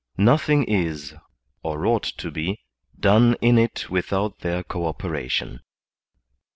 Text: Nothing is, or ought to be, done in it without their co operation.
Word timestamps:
Nothing 0.17 0.63
is, 0.63 1.13
or 1.61 1.85
ought 1.85 2.01
to 2.01 2.31
be, 2.31 2.59
done 2.99 3.35
in 3.39 3.59
it 3.59 3.91
without 3.91 4.39
their 4.39 4.63
co 4.63 4.87
operation. 4.87 5.59